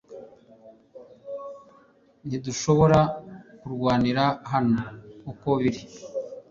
[2.27, 2.99] Ntidushobora
[3.59, 4.81] kurwanira hano
[5.31, 5.81] uko biri